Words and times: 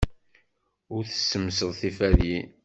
Ur 0.95 1.03
tessemsed 1.05 1.69
tiferyin. 1.79 2.47